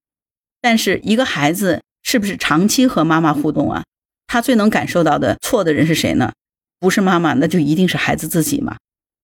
[0.60, 3.84] 但是一个孩子是不是长期和妈妈互动啊？
[4.26, 6.32] 他最能感受到的错的人是谁呢？
[6.80, 8.78] 不是妈妈，那就一定是孩子自己嘛？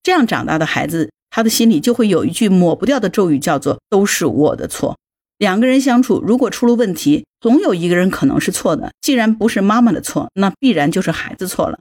[0.04, 4.96] 这样长大的孩子，他的心里就会有一句抹不掉的咒语，叫做“都是我的错”。
[5.38, 8.92] 两个人相处，如果出了问题，总有一个人可能是错的。
[9.02, 11.80] 既然不是妈妈的错，那必然就是孩子错了。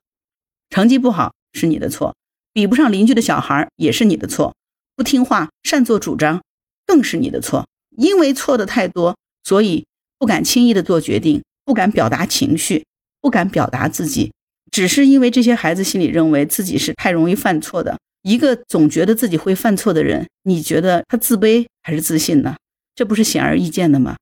[0.68, 2.14] 成绩不好是你的错，
[2.52, 4.54] 比不上邻居的小孩也是你的错，
[4.94, 6.42] 不听话、擅作主张
[6.86, 7.66] 更是你的错。
[7.96, 9.86] 因为错的太多，所以
[10.18, 12.84] 不敢轻易的做决定，不敢表达情绪，
[13.22, 14.32] 不敢表达自己。
[14.70, 22.56] 只是因为这些孩子心里认为自己是太容易犯错的一个总觉得自己会犯错的人，你觉得他自卑还是自信呢？
[22.96, 24.16] 这不是显而易见的吗？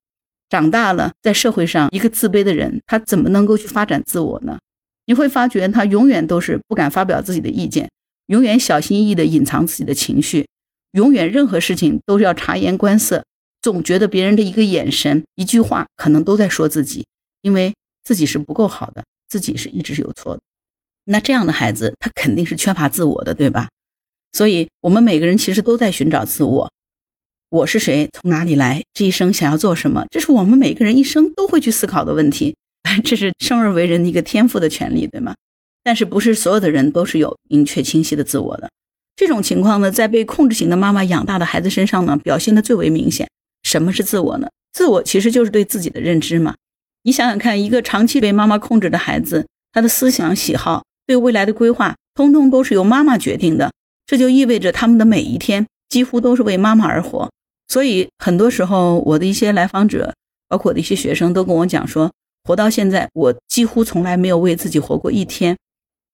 [0.49, 4.59] 长大了，在社会上，一个自卑的人，他怎么能够去发展自我呢？
[5.07, 7.89] 你会发觉他永远都是不敢发表自己的意见，
[8.27, 10.45] 永远小心翼翼地隐藏自己的情绪，
[10.91, 13.25] 永远任何事情都是要察言观色，
[13.61, 17.05] 总觉得别人的一个眼神、一句话可能都在说自己，
[17.41, 19.03] 因为自己是不够好的。
[19.27, 20.41] 自己是一直是有错的，
[21.05, 23.67] 那这样的孩子他肯定是缺乏自我的，对吧？
[24.31, 26.71] 所以，我们每个人其实都在寻找自我。
[27.55, 28.09] 我是谁？
[28.11, 28.83] 从哪里来？
[28.93, 30.05] 这一生想要做什么？
[30.11, 32.53] 这是我们每个人一生都会去思考的问题。
[33.01, 35.33] 这是生而为人的一个天赋的权利，对吗？
[35.81, 38.69] 但是，不是所有的人都是有明确清晰的自我的。
[39.15, 43.29] 这种情况呢，在被控制型的妈妈养大的孩子身上呢，表现的最为明显。
[43.63, 44.49] 什么是自我呢？
[44.73, 46.55] 自我其实就是对自己的认知嘛。
[47.03, 53.71] 你想想看，一个长期被妈妈控制的孩子，他的思想、喜好、对未来的规划，通通都是由妈妈决定的。
[54.05, 57.31] 这就意味着他们的每一天几乎都是为妈妈而活。
[57.67, 60.13] 所以，很多时候，我的一些来访者，
[60.47, 62.11] 包括我的一些学生，都跟我讲说，
[62.43, 65.57] 活到现在，我几乎从来没有为自己活过一天。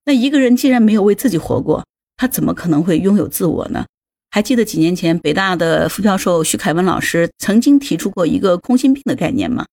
[0.06, 1.86] 那一个人既然没有为自己活过，
[2.18, 3.86] 他怎么可能会拥有自我呢？
[4.30, 9.66] 还记得几年前北大的副教授徐凯文老师曾经提出过一个空心病的概念吗？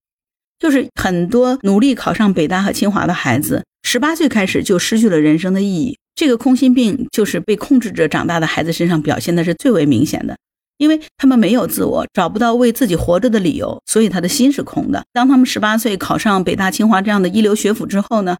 [0.59, 5.97] 就是很多努力考上北大和清华的孩子，十八岁开始就失去了人生的意义。
[6.17, 10.37] 这个空心病就是被控制着长大的孩子身上表现的是最为明显的，
[10.79, 15.05] 因为他们没有自我，找不到为自己活着的理由，所以他的心是空的。
[15.13, 18.39] 当他们十八岁考上北大、清华这样的一流学府之后呢，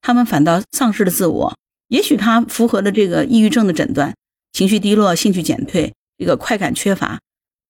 [0.00, 1.56] 他们反倒丧失了自我。
[1.88, 4.14] 也许他符合了这个抑郁症的诊断，
[4.52, 7.18] 情绪低落、兴趣减退、这个快感缺乏，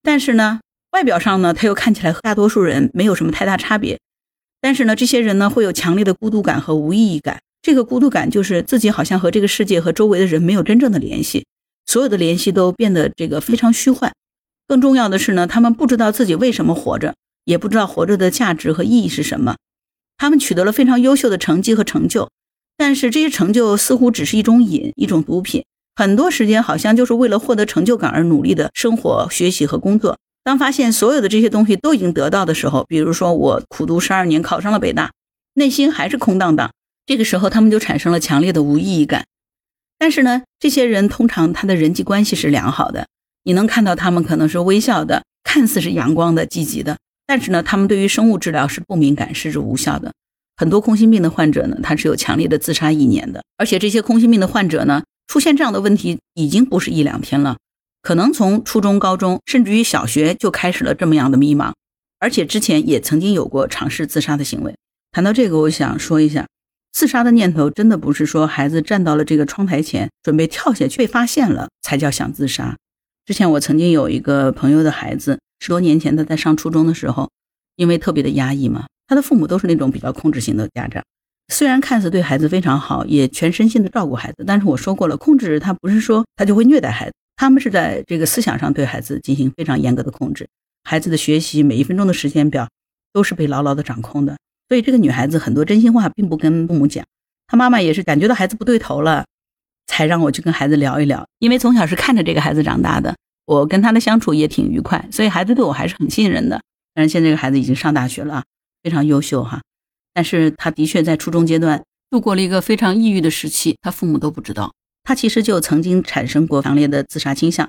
[0.02, 0.60] 但是呢。
[0.92, 4.00] 外表上呢，他又看起来和大多数人没有什么太大差别，
[4.58, 7.40] 但是呢，这些人呢会有强烈的孤独感和无意义感。
[7.60, 11.44] 这个孤独感就是自己好像和这个世界和周围的人没有真正的联系，
[11.88, 14.12] 所有的联系都变得这个非常虚幻。
[14.66, 17.14] 更重要的是呢，他们不知道自己为什么活着，
[17.46, 19.56] 也不知道活着的价值和意义是什么。
[20.18, 22.28] 他们取得了非常优秀的成绩和成就，
[22.76, 25.64] 但是这些成就似乎只是一种瘾，一种毒品。
[25.96, 30.18] 很多时间好像就是为了获得成就感而努力的生活、学习和工作。
[30.44, 35.10] 当发现所有的这些东西都已经得到的时候，比如说我苦读十二年考上了北大，
[35.54, 36.70] 内心还是空荡荡。
[37.06, 39.24] 这个时候，他们就产生了强烈的无意义感。
[39.98, 43.06] 但是呢，这些人通常他的人际关系是良好的，
[43.44, 46.96] 你能看到他们可能是微笑的，看似是阳光的、积极的。
[47.26, 50.12] 但是呢，他们对于生物治疗是不敏感，甚至无效的。
[50.56, 53.42] 很多空心病的患者呢，他是有强烈的自杀意念的。
[53.56, 57.56] 而且这些空心病的患者呢，出现这样的问题已经不是一两天了。
[58.00, 61.72] 可能从初中、高中，甚至于小学就开始了这么样的迷茫，
[62.18, 64.74] 而且之前也曾经有过尝试自杀的行为。
[65.10, 66.46] 谈到这个，我想说一下，
[66.98, 72.76] 自杀的念头真的不是说孩子站到了这个窗台前准备跳下去被发现了才叫想自杀。
[73.24, 77.30] 之前我曾经有一个朋友的孩子，十多年前他在上初中的时候，
[77.76, 81.04] 因为特别的压抑嘛，他的父母都是那种比较控制型的家长，
[81.54, 87.12] 虽然看似对孩子非常好，也全身心的照顾孩子，但是我说过了，控制他不是说他就会虐待孩子。
[87.36, 90.48] 他们是在这个思想上对孩子进行非常严格的控制，
[90.82, 92.68] 孩子的学习每一分钟的时间表
[93.12, 94.36] 都是被牢牢的掌控的。
[94.68, 97.04] 所以这个女孩子很多真心话并不跟父母讲，
[97.46, 99.24] 她妈妈也是感觉到孩子不对头了，
[99.86, 101.26] 才让我去跟孩子聊一聊。
[101.38, 106.60] 因为从小是看着这个孩子长大的，我跟他的相处也挺愉快，所以孩子对我还是很信任的。
[106.94, 108.44] 但是现在这个孩子已经上大学了，
[108.82, 109.62] 非常优秀哈，
[110.12, 114.72] 但是他的确在初中阶段度过了一个非常抑郁的时期，他父母都不知道。
[115.04, 117.66] 他其实就曾经产生过强烈的自杀倾向，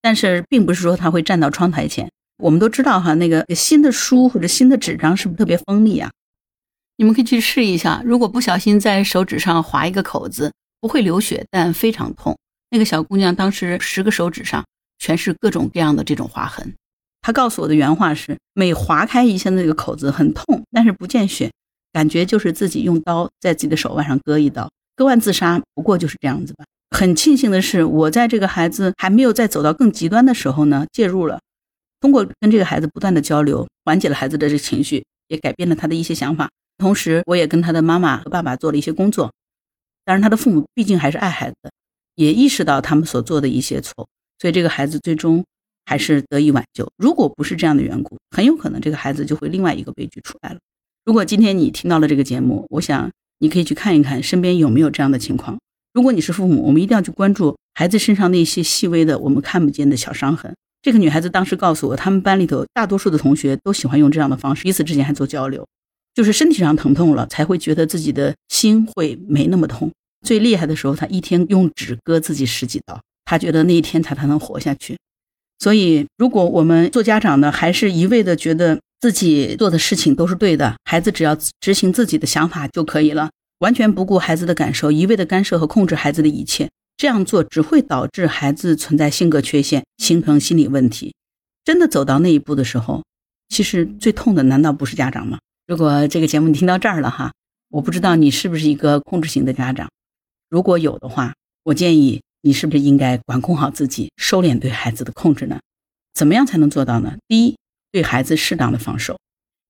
[0.00, 2.08] 但是并不是说他会站到窗台前。
[2.38, 6.10] 我们都知道哈，那个新的书或者新的纸张是不是特别锋利啊？
[6.98, 12.36] 你们可以去试一下，如果不小心在手指上划一个口子，不会流血，但非常痛。
[12.70, 14.64] 那个小姑娘当时十个手指上
[14.98, 16.74] 全是各种各样的这种划痕。
[17.22, 21.52] 她告诉我的原话是：每划开一下那个口子很痛，但是不见血，
[21.92, 26.64] 感觉就是自己用刀在自己的手腕上割一刀，割腕自杀，不过就是这样子吧。
[26.90, 31.38] 很庆幸的是，我在这个孩子还没有再走到更极端的时候呢，介入了。
[32.00, 36.50] 通过跟这个孩子不断的交流，缓解了孩子的这情绪，也改变了他的一些想法。
[36.78, 39.32] 同时，我也跟他的妈妈和爸爸做了一些工作。
[40.04, 41.70] 当然，他的父母毕竟还是爱孩子的，
[42.14, 45.44] 也意识到他们所做的一些错，所以这个孩子最终
[45.84, 46.88] 还是得以挽救。
[46.96, 50.58] 如果不是这样的缘故，很有可能这个孩子就会另外一个悲剧出来了。
[51.04, 53.10] 如果今天你听到了这个节目，我想
[53.40, 55.58] 你可以去看一看身边有没有这样的情况。
[55.92, 60.54] 如果你是父母，我们一定要去关注孩子身上那些细微的、我们看不见的小伤痕。
[60.80, 65.66] 这个女孩子当时告诉我，他们班里头大多数的同学都喜欢用这样的方式，彼此之间还做交流，
[66.18, 69.88] 就是身体上疼痛了，才会觉得自己的心会没那么痛。
[70.26, 74.98] 最厉害的时候，他一天用纸割自己十几刀，他觉得那一天才才能活下去。
[75.60, 83.30] 所以，如果我们做家长的，还是一味的觉得自己做的事情都是对的，孩子只要执行自己的想法就可以了。
[83.60, 91.14] 完全不顾孩子的感受，一味的干涉和控制孩子的一切，这样做只会导致孩子存在性格缺陷，形成心理问题。
[91.64, 93.04] 真的走到那一步的时候，
[93.48, 95.38] 其实最痛的难道不是家长吗？
[95.68, 97.30] 如果这个节目你听到这儿了哈，
[97.68, 99.90] 我不知道你是不是一个控制型的家长，
[100.48, 105.60] 如果有的话，我建议你是不是应该管控好自己，收敛对孩子的控制呢？
[106.14, 107.18] 怎么样才能做到呢？
[107.28, 107.58] 第一，
[107.92, 109.18] 对孩子适当的放手。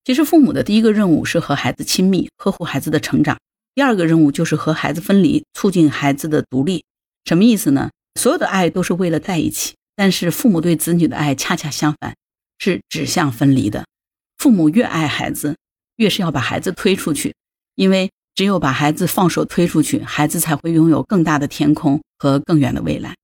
[0.05, 3.37] 其实父母的第一个任务是和孩子亲密，呵护孩子的成长。
[3.75, 6.85] 第二个任务就是和孩子分离，促进孩子的独立。
[7.25, 7.89] 什么意思呢？
[8.17, 12.15] 所有的爱都是为了在一起，但是父母对子女的爱恰恰相反，
[12.57, 13.85] 是指向分离的。
[14.37, 15.57] 父母越爱孩子，
[15.99, 17.33] 越是要把孩子推出去，
[17.75, 23.15] 因为只有把孩子放手推出去，孩子才会拥有更大的天空和更远的未来。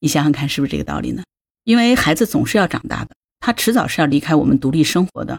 [0.00, 1.22] 你想想看，是不是这个道理呢？
[1.62, 5.38] 因为孩子总是要长大的，他迟早是要离开我们独立生活的。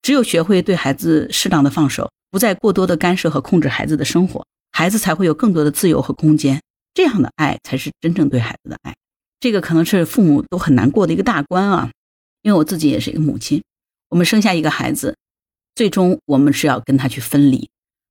[0.00, 2.10] 只有学会对孩子适当的放手。
[2.30, 6.58] 不再过多的干涉和控制孩子的生活，孩子才会有更多的自由和空间。
[6.94, 8.94] 这样的爱才是真正对孩子的爱。
[9.38, 11.90] 这个可能是父母都很难过的一个大关啊。
[12.40, 13.62] 因为我自己也是一个母亲，
[14.08, 15.14] 我们生下一个孩子，
[15.74, 17.68] 最终我们是要跟他去分离，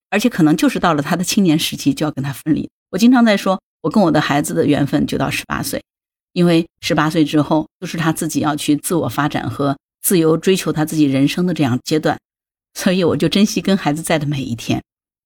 [0.09, 2.69] 而且可能就是到了他的青年时期就要跟他分离。
[2.89, 5.83] 我经常在说，我跟我的孩子的缘分就到十八岁，
[6.33, 12.17] 因为十八岁之后就是他自己要去自我发展和自由追求他自己人生的这样阶段，
[12.73, 14.81] 所以我就珍惜跟孩子在的每一天。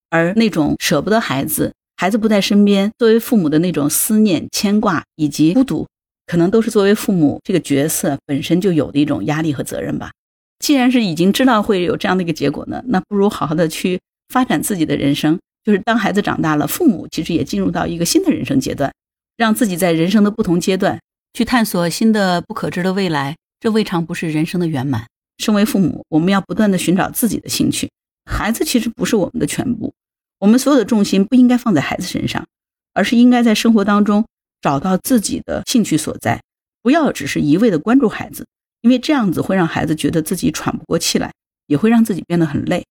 [0.10, 5.88] 而那种舍不得孩子，孩子不在身边，作为父母的那种思念、牵挂以及孤独。
[6.28, 10.12] 可能都是作为父母这个角色本身就有的一种压力和责任吧。
[10.60, 15.40] 既然是已经知道会有这样的一个结果呢，那不如好好的去发展自己的人生。
[15.64, 18.94] 就是当孩子长大了，父母其实也进入到一个新的人生阶段，
[19.36, 21.00] 让自己在人生的不同阶段
[21.34, 25.08] 去探索新的不可知的未来，这未尝不是人生的圆满。
[25.40, 27.90] 身为父母，我们要不断的寻找自己的兴趣。
[28.30, 29.94] 孩子其实不是我们的全部，
[30.40, 32.46] 我们所有的重心不应该放在孩子身上，
[32.94, 34.26] 而是应该在生活当中。
[34.62, 36.42] 找到自己的兴趣所在，
[36.82, 38.48] 不要只是一味的关注孩子，
[38.86, 41.32] 因为这样子会让孩子觉得自己喘不过气来，
[41.66, 42.86] 也会让自己变得很累。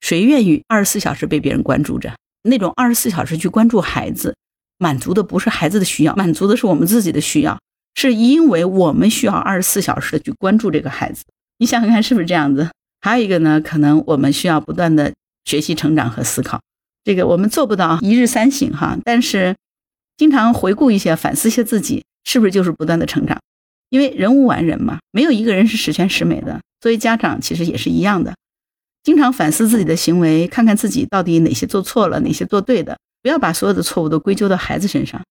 [0.00, 2.14] 谁愿意二十四小时被别人关注着？
[2.42, 4.34] 那种二十四小时去关注孩子，
[4.78, 7.58] 满足的不是孩子的需要，满足的是我们自己的需要，
[7.94, 11.22] 是因为我们需要二十四小时的去关注这个孩子。
[11.58, 12.70] 你想想看，是不是这样子？
[13.02, 15.12] 还有一个呢，可能我们需要不断的
[15.44, 16.58] 学习、成长和思考。
[17.04, 19.54] 这个我们做不到一日三省哈，但是。
[20.16, 23.36] 经常回顾一些，反思一些自己，是不是就是不断的成长？
[23.90, 26.60] 因为人无完人嘛，没有一个人是十全十美的。
[26.80, 28.34] 作为家长，其实也是一样的，
[29.02, 35.22] 经常反思自己的行为，看看自己到底哪些做错了，哪些做对的，不要把所有的错误都归咎到孩子身上。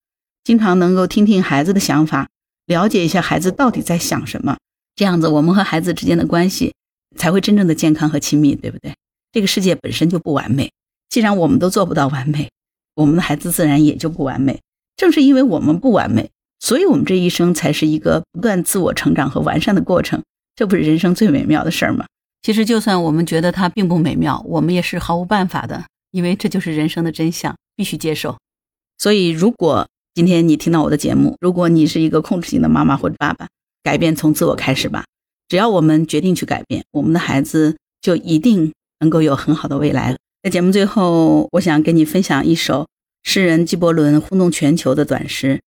[0.44, 2.28] 经常能够听听孩子的想法，
[2.66, 4.58] 了解一下孩子到底在想什么，
[4.96, 6.74] 这样子我们和孩子之间的关系
[7.18, 8.94] 才会真正的健康和亲密，对不对？
[9.32, 10.72] 这个世界本身就不完美，
[11.10, 12.50] 既然我们都做不到完美，
[12.96, 14.60] 我们的孩子自然也就不完美。
[14.96, 16.30] 正是因为我们不完美，
[16.64, 20.24] 所以我们这一生才是一个不断自我成长和完善的过程。
[20.56, 22.06] 这不是人生最美妙的事儿吗？
[22.42, 28.38] 其实，就算我们觉得它并不美妙，我们也是毫无办法的，因为这就是人生的真相，必须接受。
[28.98, 33.50] 所以，如果今天你听到我的节目，如果你是一个控制型的妈妈或者爸爸，
[33.84, 35.04] 改变从自我开始吧。
[35.50, 38.72] 只要我们决定去改变，我们的孩子就一定
[39.02, 40.16] 能够有很好的未来。
[40.42, 42.88] 在节目最后，我想跟你分享一首。
[43.26, 45.62] 诗人纪伯伦轰动全球的短诗，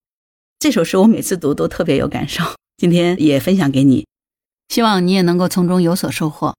[0.59, 2.43] 这首诗我每次读都特别有感受。
[2.79, 4.07] 今天也分享给你，
[4.69, 6.57] 希望你也能够从中有所收获。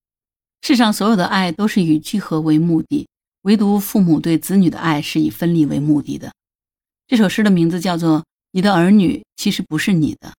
[0.61, 3.07] 世上所有的爱都是以聚合为目的，
[3.41, 6.31] 唯独父母对子女的爱是以分离为目的的。
[7.07, 8.19] 这首诗的名字叫做
[8.51, 10.29] 《你的儿女其实不是你的》，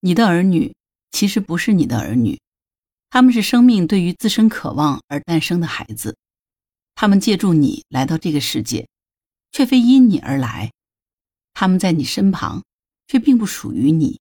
[0.00, 0.74] 你的儿女
[1.10, 2.38] 其实不是你的儿女，
[3.10, 6.16] 他们是生命对于自身渴望而诞生的孩子，
[6.94, 8.86] 他们借助你来到这个世界。
[9.50, 10.70] 却非因你而来，
[11.60, 12.62] 他们在你身旁，
[13.08, 14.20] 却并不属于你。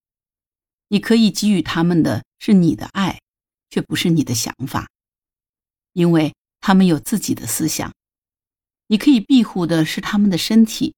[0.88, 3.22] 你可以给予他们的是你的爱，
[3.70, 4.90] 却不是你的想法，
[5.94, 7.94] 因为他们有自己的思想。
[8.88, 10.96] 你可以庇护的是他们的身体，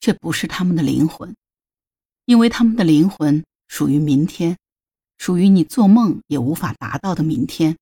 [0.00, 1.36] 却不是他们的灵魂，
[2.24, 4.58] 因为他们的灵魂属于明天，
[5.18, 7.76] 属于你做梦也无法达到的明天。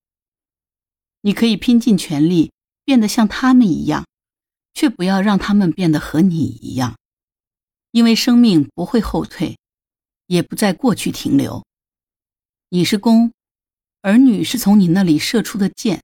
[1.23, 2.53] 你可以拼尽全力
[2.85, 4.05] 变得像他们一样。
[4.75, 6.97] 却不要让他们变得和你一样，
[7.95, 9.57] 因为生命不会后退，
[10.27, 11.65] 也不在过去停留。
[12.71, 13.33] 你是弓，
[14.01, 16.03] 儿女是从你那里射出的箭。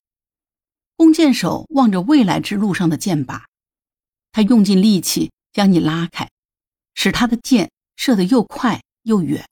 [0.94, 3.42] 弓箭手望着未来之路上的箭靶，
[4.30, 6.30] 他用尽力气将你拉开，
[6.94, 9.44] 使他的箭射得又快又远。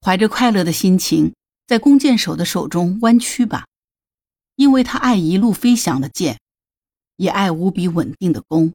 [0.00, 1.34] 怀着快乐的心情，
[1.66, 3.66] 在弓箭手的手中弯曲吧，
[4.54, 6.38] 因为他爱一路飞翔的箭。
[7.16, 8.72] 也爱无比稳定的弓。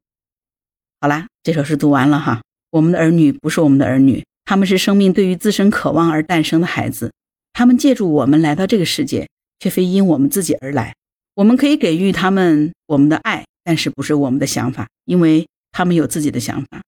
[1.03, 2.41] 好啦，这首诗读完了哈。
[2.69, 7.11] 我们的儿女不是我们的儿女，他们是生命对于自身渴望而诞生的孩子。
[7.51, 9.27] 他们借助我们来到这个世界，
[9.59, 10.95] 却非因我们自己而来。
[11.35, 16.81] 我们可以给予他们我们的爱，但是不是我们的想法，因为他们有自己的想法。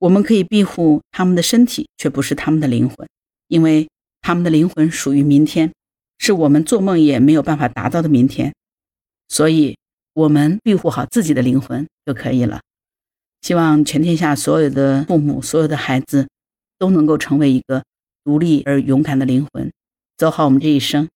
[0.00, 3.08] 我们可以庇护他们的身体，却不是他们的灵魂，
[3.46, 3.88] 因为
[4.22, 5.70] 他们的灵魂属于明天，
[6.18, 8.52] 是我们做梦也没有办法达到的明天。
[9.28, 9.76] 所以。
[10.14, 12.60] 我们庇护好自己的灵魂就可以了。
[13.42, 16.28] 希望全天下所有的父母、所有的孩子
[16.78, 17.82] 都能够成为一个
[18.24, 19.72] 独立而勇敢的灵魂，
[20.16, 21.08] 走好我们这一生。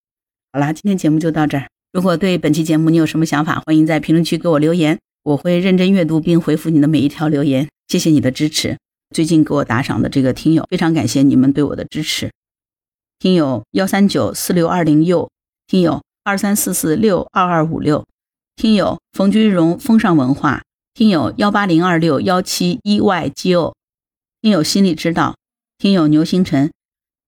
[0.53, 1.69] 好啦，今天节目就到这儿。
[1.93, 7.69] 如果对本期节目你有什么想法，欢迎在评论区给我留言，我会认真阅读并回复你的每一条留言。
[7.87, 8.77] 谢谢你的支持。
[9.15, 12.33] 最近给我打赏的这个听友，非常感谢你们对我的支持。
[13.21, 15.31] 听友幺三九四六二零右，
[15.69, 18.05] 听友二三四四六二二五六。
[18.57, 20.63] 听友冯君荣风尚文化，
[20.97, 23.77] 听友幺八零二六幺七一 Y G O，
[24.41, 25.37] 听友心里知道，
[25.77, 26.73] 听友牛星辰，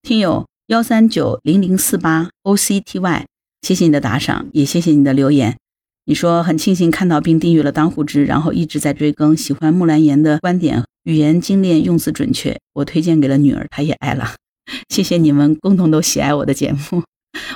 [0.00, 3.26] 听友幺三九零零四八 O C T Y，
[3.60, 5.58] 谢谢你的打赏，也谢谢你的留言。
[6.06, 12.58] 你说很庆幸看到并订阅了当户知，然后一直在追更，喜欢木兰言的观点，语言精炼，用词准确。
[12.72, 14.36] 我推荐给了女儿，她也爱了。
[14.88, 17.02] 谢谢你们共同都喜爱我的节目，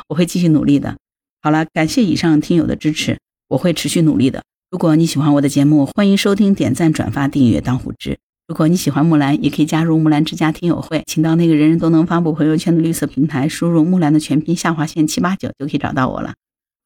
[0.08, 0.94] 我会继续努力的。
[1.40, 4.42] 好了，感谢以上听友的支持，我会持续努力的。
[4.72, 8.18] 如果你喜欢我的节目，欢迎收听、点赞、转发、订阅当虎之。
[8.48, 16.32] 如果你喜欢木兰，也可以加入木兰之家听友会，请到那个人人都能发布朋友圈的绿色平台，输入木兰的全拼下划线七八九就可以找到我了。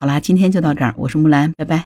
[0.01, 1.84] 好啦，今天就到这儿，我是木兰，拜拜。